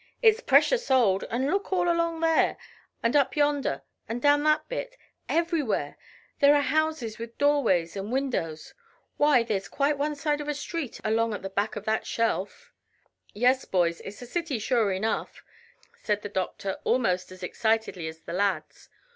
[0.23, 2.57] "It's precious old; but look all along there,
[3.03, 4.97] and up yonder, and down that bit
[5.29, 5.95] everywhere,
[6.39, 8.73] there are houses with doorways and windows.
[9.17, 12.71] Why, there's quite one side of a street along at the back of that shelf."
[13.35, 15.43] "Yes, boys; it's a city, sure enough,"
[16.01, 18.89] said the doctor almost as excitedly as the lads.